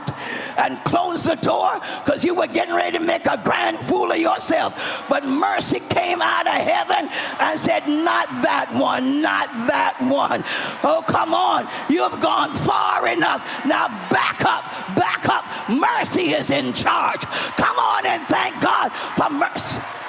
and 0.57 0.83
closed 0.83 1.25
the 1.25 1.35
door 1.35 1.79
because 2.03 2.23
you 2.23 2.35
were 2.35 2.47
getting 2.47 2.75
ready 2.75 2.97
to 2.97 3.03
make 3.03 3.25
a 3.25 3.39
grand 3.43 3.79
fool 3.79 4.11
of 4.11 4.17
yourself. 4.17 5.05
But 5.09 5.25
mercy 5.25 5.79
came 5.89 6.21
out 6.21 6.47
of 6.47 6.53
heaven 6.53 7.09
and 7.39 7.59
said, 7.61 7.87
Not 7.87 8.27
that 8.43 8.73
one, 8.73 9.21
not 9.21 9.47
that 9.67 9.95
one. 10.01 10.43
Oh, 10.83 11.03
come 11.07 11.33
on. 11.33 11.67
You've 11.89 12.19
gone 12.21 12.53
far 12.59 13.07
enough. 13.07 13.41
Now 13.65 13.87
back 14.09 14.43
up, 14.43 14.63
back 14.95 15.27
up. 15.29 15.45
Mercy 15.69 16.31
is 16.31 16.49
in 16.49 16.73
charge. 16.73 17.21
Come 17.21 17.77
on 17.77 18.05
and 18.05 18.21
thank 18.23 18.61
God 18.61 18.91
for 19.15 19.29
mercy. 19.29 20.00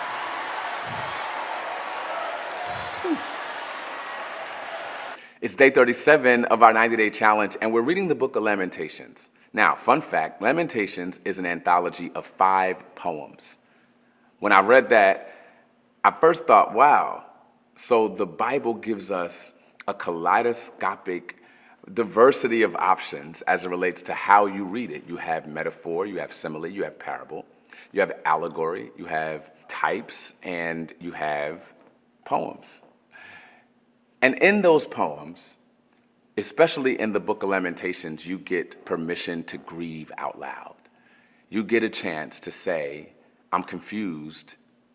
It's 5.42 5.56
day 5.56 5.70
37 5.70 6.44
of 6.44 6.62
our 6.62 6.72
90 6.72 6.94
day 6.94 7.10
challenge, 7.10 7.56
and 7.60 7.72
we're 7.72 7.80
reading 7.80 8.06
the 8.06 8.14
book 8.14 8.36
of 8.36 8.44
Lamentations. 8.44 9.28
Now, 9.52 9.74
fun 9.74 10.00
fact 10.00 10.40
Lamentations 10.40 11.18
is 11.24 11.38
an 11.38 11.46
anthology 11.46 12.12
of 12.14 12.26
five 12.26 12.76
poems. 12.94 13.58
When 14.38 14.52
I 14.52 14.60
read 14.60 14.90
that, 14.90 15.34
I 16.04 16.12
first 16.12 16.46
thought, 16.46 16.74
wow, 16.74 17.24
so 17.74 18.06
the 18.06 18.24
Bible 18.24 18.72
gives 18.72 19.10
us 19.10 19.52
a 19.88 19.94
kaleidoscopic 19.94 21.38
diversity 21.92 22.62
of 22.62 22.76
options 22.76 23.42
as 23.42 23.64
it 23.64 23.68
relates 23.68 24.00
to 24.02 24.14
how 24.14 24.46
you 24.46 24.62
read 24.62 24.92
it. 24.92 25.02
You 25.08 25.16
have 25.16 25.48
metaphor, 25.48 26.06
you 26.06 26.20
have 26.20 26.32
simile, 26.32 26.68
you 26.68 26.84
have 26.84 27.00
parable, 27.00 27.44
you 27.90 27.98
have 27.98 28.12
allegory, 28.26 28.92
you 28.96 29.06
have 29.06 29.50
types, 29.66 30.34
and 30.44 30.92
you 31.00 31.10
have 31.10 31.64
poems. 32.24 32.82
And 34.22 34.36
in 34.38 34.62
those 34.62 34.86
poems, 34.86 35.56
especially 36.36 36.98
in 37.00 37.12
the 37.12 37.20
book 37.20 37.42
of 37.42 37.50
Lamentations, 37.50 38.24
you 38.24 38.38
get 38.38 38.84
permission 38.84 39.42
to 39.44 39.58
grieve 39.58 40.12
out 40.16 40.38
loud. 40.38 40.76
You 41.50 41.64
get 41.64 41.82
a 41.82 41.90
chance 41.90 42.38
to 42.40 42.52
say, 42.52 43.12
I'm 43.52 43.64
confused, 43.64 44.54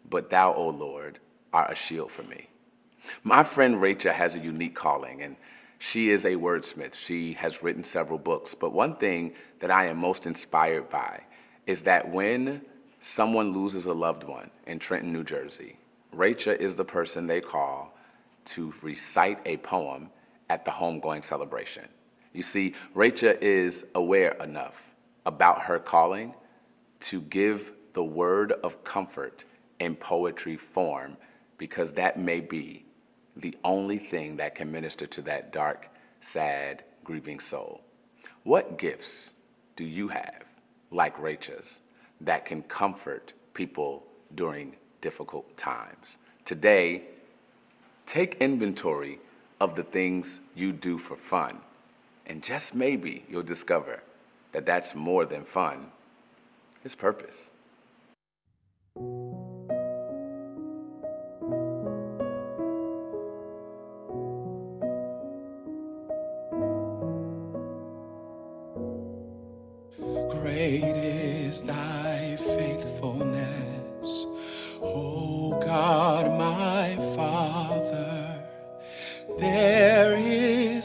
but 0.10 0.30
thou, 0.30 0.54
O 0.54 0.70
Lord, 0.70 1.20
are 1.54 1.70
a 1.70 1.76
shield 1.76 2.12
for 2.12 2.24
me. 2.24 2.48
My 3.24 3.44
friend 3.44 3.82
Rachel 3.82 4.14
has 4.14 4.36
a 4.36 4.40
unique 4.40 4.76
calling, 4.76 5.22
and 5.22 5.36
she 5.78 6.10
is 6.10 6.26
a 6.26 6.32
wordsmith. 6.32 6.96
She 6.96 7.34
has 7.34 7.62
written 7.62 7.84
several 7.84 8.18
books, 8.18 8.56
but 8.56 8.72
one 8.72 8.96
thing 8.96 9.34
that 9.60 9.70
I 9.70 9.88
am 9.88 9.98
most 9.98 10.26
inspired 10.26 10.90
by 10.90 11.22
is 11.68 11.84
that 11.84 12.10
when 12.10 12.62
someone 13.02 13.54
loses 13.54 13.86
a 13.86 13.94
loved 13.94 14.24
one 14.24 14.50
in 14.66 14.80
Trenton, 14.80 15.12
New 15.12 15.24
Jersey, 15.24 15.78
Rachel 16.14 16.56
is 16.58 16.76
the 16.76 16.86
person 16.86 17.28
they 17.28 17.42
call 17.42 17.94
to 18.48 18.74
recite 18.82 19.40
a 19.46 19.58
poem 19.58 20.10
at 20.50 20.66
the 20.66 20.72
homegoing 20.72 21.24
celebration. 21.24 21.86
You 22.34 22.44
see, 22.44 22.74
Rachel 22.94 23.36
is 23.42 23.86
aware 23.96 24.32
enough 24.44 24.96
about 25.26 25.62
her 25.62 25.80
calling 25.80 26.34
to 27.02 27.22
give 27.22 27.74
the 27.94 28.04
word 28.04 28.54
of 28.64 28.84
comfort 28.84 29.44
in 29.80 29.96
poetry 29.96 30.56
form 30.56 31.18
because 31.58 31.92
that 31.94 32.18
may 32.18 32.40
be 32.40 32.86
the 33.36 33.56
only 33.64 33.98
thing 33.98 34.38
that 34.38 34.56
can 34.56 34.72
minister 34.72 35.06
to 35.08 35.22
that 35.24 35.52
dark, 35.52 35.90
sad, 36.22 36.84
grieving 37.04 37.40
soul. 37.40 37.82
What 38.44 38.78
gifts 38.78 39.34
do 39.76 39.84
you 39.84 40.08
have, 40.08 40.44
like 40.92 41.20
Rachel's, 41.20 41.82
that 42.22 42.46
can 42.46 42.64
comfort 42.64 43.34
people 43.54 44.06
during 44.36 44.76
difficult 45.02 45.56
times? 45.58 46.18
Today, 46.46 47.04
take 48.08 48.38
inventory 48.40 49.20
of 49.60 49.76
the 49.76 49.84
things 49.84 50.42
you 50.56 50.72
do 50.72 50.98
for 50.98 51.16
fun, 51.18 51.60
and 52.26 52.42
just 52.42 52.74
maybe 52.74 53.24
you'll 53.30 53.44
discover 53.44 54.02
that 54.54 54.66
that's 54.66 54.96
more 54.96 55.26
than 55.26 55.44
fun, 55.44 55.92
it's 56.84 56.96
purpose. 56.96 57.52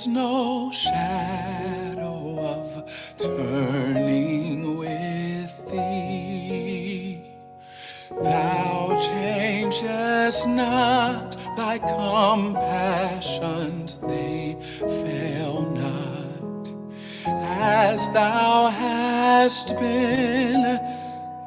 Is 0.02 0.09
no 0.09 0.71
shadow 0.73 2.38
of 2.40 2.85
turning 3.18 4.76
with 4.76 5.71
thee. 5.71 7.21
Thou 8.11 8.99
changest 9.00 10.49
not 10.49 11.37
thy 11.56 11.78
compassions, 11.78 12.78
they 13.99 14.56
fail 14.80 15.62
not 15.71 16.73
as 17.25 18.11
thou 18.11 18.71
hast 18.71 19.68
been, 19.78 20.80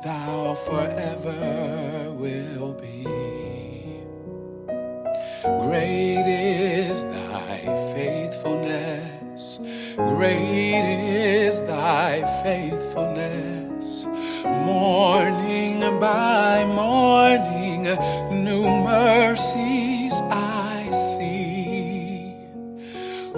thou 0.01 0.55
forever 0.55 2.13
will 2.13 2.74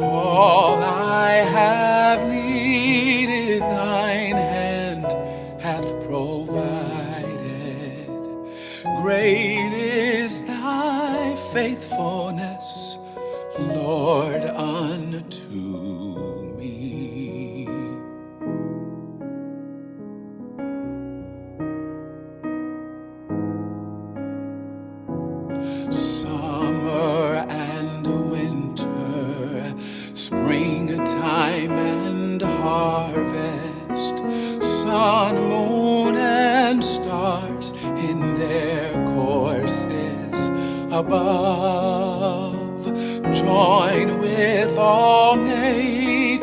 All 0.09 0.81
I 0.81 1.31
have 1.57 2.27
needed, 2.27 3.61
thine 3.61 3.96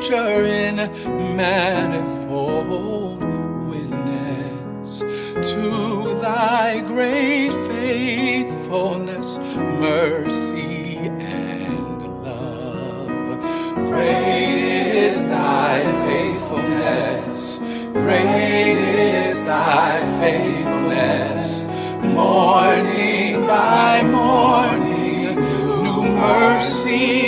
nature 0.04 0.44
in 0.44 0.76
manifold 1.36 3.24
witness 3.68 5.00
to 5.00 6.14
thy 6.20 6.80
great 6.80 7.52
faithfulness, 7.66 9.38
mercy, 9.80 10.96
and 10.98 12.02
love. 12.22 13.38
Great 13.76 14.94
is 14.94 15.26
thy 15.26 15.80
faithfulness, 16.06 17.60
great 17.92 18.78
is 18.78 19.42
thy 19.44 20.00
faithfulness. 20.20 21.70
Morning 22.02 23.46
by 23.46 24.02
morning, 24.02 25.34
new 25.82 26.02
mercies 26.02 27.23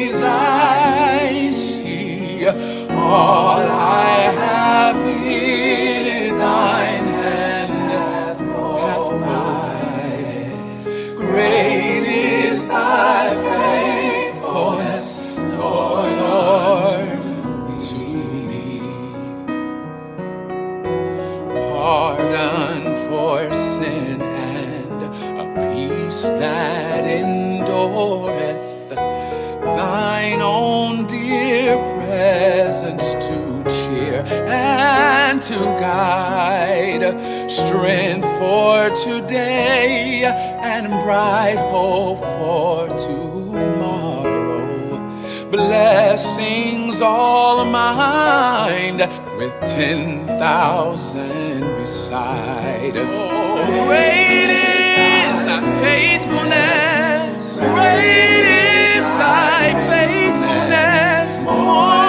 All 3.09 3.61
I 3.61 4.33
have 4.41 4.97
thine 6.39 7.07
hand. 7.19 7.73
Great 11.17 12.05
is 12.05 12.69
thy 12.69 13.35
faithfulness. 13.47 15.07
Pardon 21.71 22.83
for 23.09 23.55
sin 23.55 24.21
and 24.21 25.03
a 25.41 25.45
peace 25.73 26.23
that 26.25 27.05
endureth. 27.05 27.46
To 35.47 35.59
guide. 35.79 37.05
Strength 37.49 38.27
for 38.41 38.91
today 39.05 40.25
and 40.25 40.89
bright 41.05 41.57
hope 41.71 42.19
for 42.19 42.89
tomorrow. 42.97 44.27
Blessings 45.49 47.01
all 47.01 47.65
mine 47.65 48.99
with 49.39 49.55
ten 49.61 50.27
thousand 50.27 51.61
beside. 51.77 52.97
Oh, 52.97 53.87
great 53.87 54.51
is 54.51 55.45
thy 55.47 55.61
faithfulness. 55.85 57.59
Great 57.61 58.47
is 58.97 59.05
thy 59.23 59.63
faithfulness. 59.89 61.45
Morning 61.45 62.06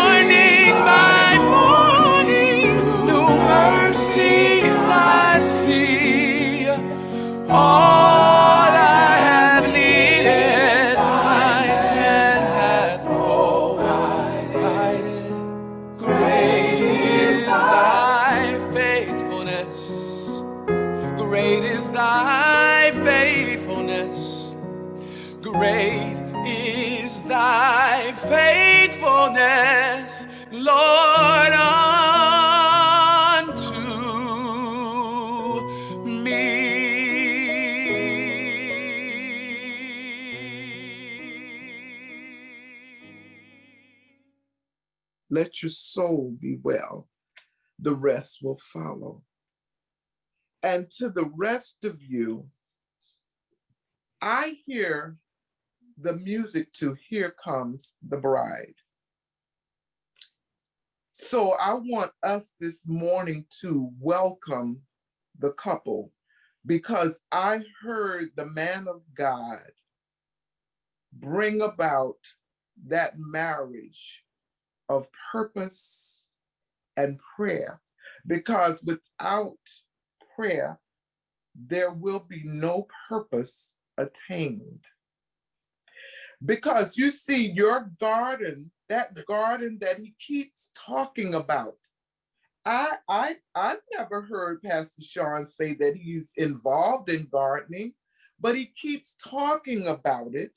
soul 45.98 46.36
be 46.40 46.60
well, 46.62 47.08
the 47.80 47.96
rest 47.96 48.38
will 48.44 48.60
follow. 48.62 49.24
And 50.62 50.88
to 51.00 51.10
the 51.10 51.32
rest 51.36 51.86
of 51.86 52.04
you, 52.04 52.46
I 54.22 54.58
hear 54.68 55.18
the 55.98 56.14
music 56.14 56.72
to 56.74 56.96
Here 57.10 57.34
Comes 57.44 57.96
the 58.08 58.18
Bride. 58.18 58.76
So 61.14 61.56
I 61.60 61.74
want 61.74 62.12
us 62.22 62.54
this 62.60 62.82
morning 62.86 63.46
to 63.62 63.90
welcome 64.00 64.80
the 65.40 65.54
couple 65.54 66.12
because 66.68 67.22
I 67.32 67.62
heard 67.82 68.30
the 68.36 68.46
man 68.46 68.88
of 68.88 69.02
God 69.16 69.66
bring 71.12 71.62
about 71.62 72.20
that 72.86 73.14
marriage 73.18 74.24
of 74.90 75.08
purpose 75.32 76.30
and 76.96 77.20
prayer. 77.36 77.82
Because 78.26 78.82
without 78.84 79.58
prayer, 80.36 80.80
there 81.56 81.92
will 81.92 82.20
be 82.20 82.42
no 82.44 82.88
purpose 83.10 83.76
attained. 83.98 84.84
Because 86.46 86.98
you 86.98 87.10
see, 87.10 87.52
your 87.52 87.92
garden, 88.00 88.72
that 88.90 89.26
garden 89.26 89.78
that 89.82 90.00
he 90.00 90.14
keeps 90.20 90.72
talking 90.76 91.34
about, 91.34 91.78
I 92.66 92.98
I 93.10 93.36
I've 93.56 93.82
never 93.98 94.22
heard 94.22 94.62
Pastor 94.62 95.02
Sean 95.02 95.46
say 95.46 95.74
that 95.76 95.96
he's 95.96 96.34
involved 96.36 97.10
in 97.10 97.28
gardening, 97.32 97.94
but 98.40 98.56
he 98.56 98.66
keeps 98.66 99.16
talking 99.16 99.88
about 99.88 100.36
it 100.36 100.52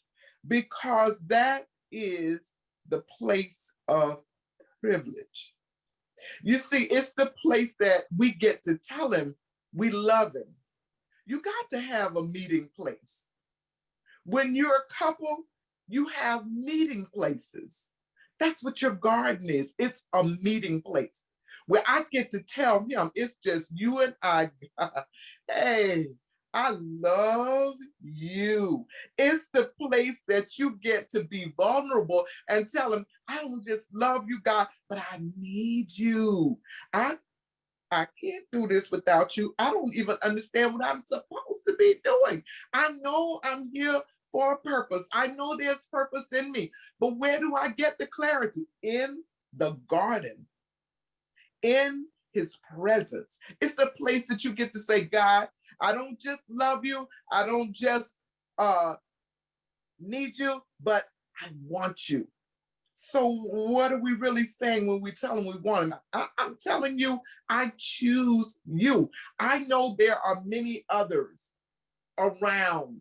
because 0.47 1.19
that 1.29 1.67
is 1.93 2.55
the 2.89 3.03
place 3.19 3.73
of 3.91 4.23
privilege. 4.83 5.55
You 6.43 6.59
see, 6.59 6.85
it's 6.85 7.13
the 7.13 7.33
place 7.45 7.75
that 7.81 8.05
we 8.17 8.33
get 8.33 8.63
to 8.63 8.79
tell 8.79 9.11
him 9.11 9.35
we 9.75 9.91
love 9.91 10.35
him. 10.35 10.55
You 11.27 11.43
got 11.43 11.71
to 11.73 11.81
have 11.81 12.17
a 12.17 12.23
meeting 12.23 12.69
place. 12.77 13.33
When 14.25 14.55
you're 14.55 14.77
a 14.77 14.93
couple, 14.93 15.45
you 15.89 16.07
have 16.09 16.51
meeting 16.51 17.07
places. 17.15 17.93
That's 18.39 18.63
what 18.63 18.81
your 18.81 18.93
garden 18.93 19.51
is. 19.51 19.75
It's 19.79 20.05
a 20.13 20.25
meeting 20.25 20.83
place 20.83 21.25
where 21.67 21.83
I 21.87 22.05
get 22.11 22.31
to 22.33 22.43
tell 22.43 22.87
him 22.89 23.11
it's 23.15 23.37
just 23.37 23.71
you 23.75 24.01
and 24.03 24.15
I. 24.23 24.51
hey, 25.51 26.09
I 26.55 26.77
love 26.81 27.77
you. 28.03 28.87
It's 29.19 29.49
the 29.53 29.71
place 29.81 30.23
that 30.29 30.59
you 30.59 30.79
get 30.83 31.11
to 31.11 31.25
be 31.25 31.53
vulnerable 31.57 32.27
and 32.49 32.69
tell 32.69 32.93
him, 32.93 33.07
I 33.29 33.39
don't 33.43 33.65
just 33.65 33.89
love 33.95 34.25
you, 34.29 34.41
God, 34.43 34.69
but 34.89 34.99
I 34.99 35.21
need 35.39 35.97
you. 35.97 36.59
I 36.93 37.19
I 37.91 38.07
can't 38.23 38.45
do 38.53 38.67
this 38.69 38.91
without 38.91 39.37
you. 39.37 39.55
I 39.59 39.71
don't 39.71 39.95
even 39.95 40.17
understand 40.23 40.75
what 40.75 40.85
I'm 40.85 41.03
supposed 41.07 41.65
to 41.67 41.75
be 41.79 41.97
doing. 42.05 42.43
I 42.73 42.91
know 43.01 43.41
I'm 43.45 43.71
here 43.73 44.03
for 44.31 44.55
a 44.55 44.59
purpose. 44.59 45.09
I 45.13 45.29
know 45.29 45.57
there's 45.57 45.87
purpose 45.91 46.27
in 46.33 46.53
me. 46.53 46.71
But 47.01 47.19
where 47.19 47.39
do 47.41 47.55
I 47.57 47.71
get 47.71 47.99
the 47.99 48.07
clarity? 48.07 48.67
In 48.83 49.23
the 49.57 49.73
garden, 49.89 50.47
in 51.63 52.07
his 52.33 52.59
presence. 52.75 53.39
It's 53.61 53.75
the 53.75 53.93
place 54.01 54.27
that 54.29 54.45
you 54.45 54.53
get 54.55 54.73
to 54.75 54.81
say, 54.81 55.03
God, 55.05 55.49
I 55.81 55.93
don't 55.93 56.19
just 56.21 56.43
love 56.49 56.85
you. 56.85 57.09
I 57.33 57.47
don't 57.47 57.73
just 57.73 58.11
uh, 58.59 58.95
need 59.99 60.39
you, 60.39 60.63
but 60.83 61.05
I 61.41 61.49
want 61.67 62.09
you. 62.09 62.29
So, 62.95 63.41
what 63.55 63.93
are 63.93 63.99
we 63.99 64.13
really 64.13 64.45
saying 64.45 64.87
when 64.87 65.01
we 65.01 65.13
tell 65.13 65.35
them 65.35 65.47
we 65.47 65.57
want 65.59 65.91
them? 65.91 65.99
I, 66.13 66.27
I'm 66.37 66.57
telling 66.61 66.99
you, 66.99 67.21
I 67.49 67.73
choose 67.79 68.61
you. 68.67 69.11
I 69.39 69.61
know 69.61 69.97
there 69.99 70.19
are 70.19 70.43
many 70.45 70.85
others 70.91 71.53
around, 72.19 73.01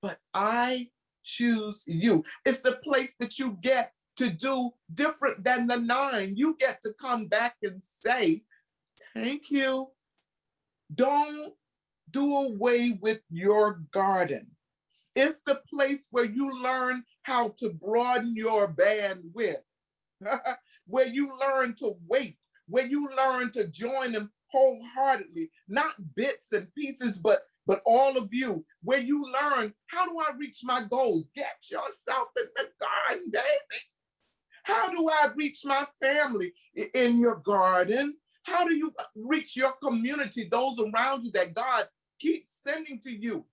but 0.00 0.18
I 0.32 0.90
choose 1.24 1.82
you. 1.88 2.22
It's 2.44 2.60
the 2.60 2.78
place 2.84 3.16
that 3.18 3.36
you 3.36 3.58
get 3.62 3.92
to 4.18 4.30
do 4.30 4.70
different 4.94 5.44
than 5.44 5.66
the 5.66 5.80
nine. 5.80 6.34
You 6.36 6.56
get 6.60 6.80
to 6.82 6.92
come 7.00 7.26
back 7.26 7.56
and 7.64 7.82
say, 7.82 8.44
Thank 9.12 9.50
you. 9.50 9.88
Don't 10.94 11.52
do 12.16 12.34
away 12.34 12.98
with 13.02 13.20
your 13.30 13.82
garden. 13.92 14.46
It's 15.14 15.40
the 15.44 15.60
place 15.72 16.08
where 16.10 16.24
you 16.24 16.58
learn 16.62 17.04
how 17.24 17.48
to 17.58 17.68
broaden 17.70 18.34
your 18.34 18.72
bandwidth, 18.72 19.56
where 20.86 21.08
you 21.08 21.36
learn 21.38 21.74
to 21.74 21.94
wait, 22.08 22.38
where 22.68 22.86
you 22.86 23.06
learn 23.18 23.52
to 23.52 23.66
join 23.68 24.12
them 24.12 24.32
wholeheartedly, 24.50 25.50
not 25.68 25.94
bits 26.14 26.52
and 26.52 26.72
pieces, 26.74 27.18
but 27.18 27.42
but 27.66 27.82
all 27.84 28.16
of 28.16 28.28
you, 28.32 28.64
where 28.82 29.00
you 29.00 29.22
learn 29.24 29.74
how 29.88 30.06
do 30.06 30.16
I 30.18 30.36
reach 30.38 30.60
my 30.62 30.84
goals? 30.88 31.24
Get 31.34 31.56
yourself 31.70 32.28
in 32.38 32.46
the 32.56 32.68
garden, 32.80 33.30
baby. 33.30 33.82
How 34.62 34.90
do 34.90 35.08
I 35.10 35.28
reach 35.36 35.62
my 35.64 35.84
family 36.02 36.54
in 36.94 37.18
your 37.18 37.36
garden? 37.36 38.16
How 38.44 38.66
do 38.66 38.74
you 38.74 38.94
reach 39.16 39.56
your 39.56 39.72
community, 39.82 40.48
those 40.48 40.78
around 40.78 41.24
you 41.24 41.32
that 41.32 41.52
God 41.52 41.88
keeps 42.18 42.60
sending 42.66 43.00
to 43.00 43.10
you 43.10 43.44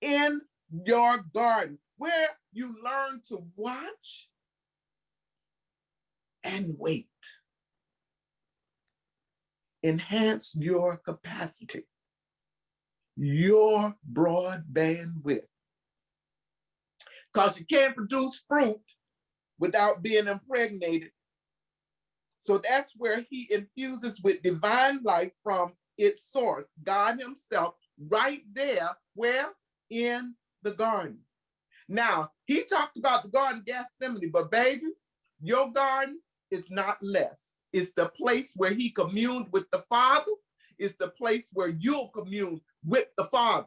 in 0.00 0.40
your 0.70 1.18
garden, 1.34 1.78
where 1.96 2.28
you 2.52 2.76
learn 2.84 3.20
to 3.28 3.44
watch 3.56 4.30
and 6.44 6.76
wait? 6.78 7.08
Enhance 9.82 10.56
your 10.56 10.96
capacity, 10.96 11.84
your 13.16 13.94
broadband 14.12 15.22
width. 15.22 15.46
Because 17.32 17.58
you 17.58 17.66
can't 17.66 17.94
produce 17.94 18.42
fruit 18.48 18.80
without 19.58 20.02
being 20.02 20.26
impregnated. 20.26 21.10
So 22.38 22.58
that's 22.58 22.92
where 22.96 23.24
he 23.28 23.48
infuses 23.50 24.20
with 24.22 24.42
divine 24.42 25.00
life 25.02 25.32
from 25.42 25.74
its 25.98 26.30
source, 26.30 26.72
God 26.82 27.20
Himself, 27.20 27.74
right 27.98 28.42
there, 28.52 28.90
where? 29.14 29.48
In 29.90 30.34
the 30.62 30.72
garden. 30.72 31.18
Now, 31.88 32.30
he 32.46 32.64
talked 32.64 32.96
about 32.96 33.22
the 33.22 33.30
garden 33.30 33.62
Gethsemane, 33.66 34.30
but 34.30 34.50
baby, 34.50 34.92
your 35.40 35.72
garden 35.72 36.20
is 36.50 36.70
not 36.70 36.98
less. 37.02 37.56
It's 37.72 37.92
the 37.92 38.10
place 38.10 38.52
where 38.56 38.74
he 38.74 38.90
communed 38.90 39.46
with 39.52 39.70
the 39.70 39.78
Father. 39.88 40.32
It's 40.78 40.94
the 40.98 41.08
place 41.08 41.44
where 41.52 41.74
you'll 41.78 42.08
commune 42.08 42.60
with 42.84 43.08
the 43.16 43.24
Father. 43.24 43.66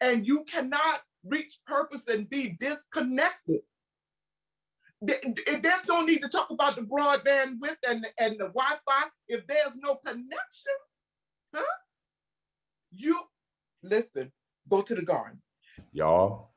And 0.00 0.26
you 0.26 0.44
cannot 0.44 1.02
reach 1.24 1.58
purpose 1.66 2.06
and 2.08 2.28
be 2.28 2.56
disconnected 2.60 3.60
there's 5.04 5.84
no 5.88 6.04
need 6.04 6.22
to 6.22 6.28
talk 6.28 6.50
about 6.50 6.76
the 6.76 6.82
broadband 6.82 7.58
width 7.60 7.78
and, 7.88 8.06
and 8.18 8.32
the 8.38 8.48
Wi-Fi 8.48 9.08
if 9.28 9.46
there's 9.46 9.72
no 9.76 9.96
connection. 9.96 10.72
Huh? 11.54 11.62
You 12.96 13.18
listen, 13.82 14.32
go 14.68 14.82
to 14.82 14.94
the 14.94 15.02
garden. 15.02 15.40
Y'all, 15.92 16.50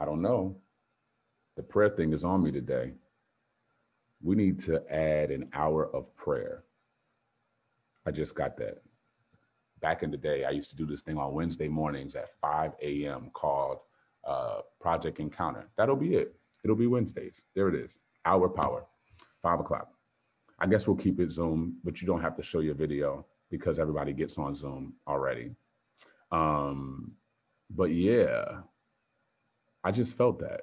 I 0.00 0.04
don't 0.04 0.22
know. 0.22 0.56
The 1.56 1.62
prayer 1.62 1.90
thing 1.90 2.12
is 2.12 2.24
on 2.24 2.42
me 2.42 2.52
today. 2.52 2.92
We 4.22 4.36
need 4.36 4.60
to 4.60 4.82
add 4.92 5.30
an 5.30 5.48
hour 5.54 5.94
of 5.94 6.14
prayer. 6.16 6.64
I 8.06 8.10
just 8.12 8.34
got 8.34 8.56
that. 8.58 8.82
Back 9.80 10.02
in 10.02 10.10
the 10.10 10.16
day, 10.18 10.44
I 10.44 10.50
used 10.50 10.70
to 10.70 10.76
do 10.76 10.86
this 10.86 11.02
thing 11.02 11.18
on 11.18 11.34
Wednesday 11.34 11.68
mornings 11.68 12.14
at 12.16 12.28
5 12.40 12.72
a.m. 12.82 13.30
called 13.34 13.78
uh, 14.26 14.60
Project 14.80 15.20
Encounter. 15.20 15.68
That'll 15.76 15.96
be 15.96 16.14
it 16.16 16.34
It'll 16.64 16.76
be 16.76 16.86
Wednesdays. 16.86 17.44
There 17.54 17.68
it 17.68 17.74
is. 17.74 18.00
Hour 18.26 18.48
power, 18.48 18.84
five 19.42 19.60
o'clock. 19.60 19.88
I 20.58 20.66
guess 20.66 20.86
we'll 20.86 20.96
keep 20.96 21.20
it 21.20 21.30
Zoom, 21.30 21.76
but 21.84 22.00
you 22.00 22.06
don't 22.06 22.20
have 22.22 22.36
to 22.36 22.42
show 22.42 22.60
your 22.60 22.74
video 22.74 23.26
because 23.50 23.78
everybody 23.78 24.12
gets 24.12 24.38
on 24.38 24.54
Zoom 24.54 24.94
already. 25.06 25.50
Um, 26.32 27.12
but 27.70 27.90
yeah, 27.90 28.60
I 29.84 29.90
just 29.90 30.16
felt 30.16 30.40
that. 30.40 30.62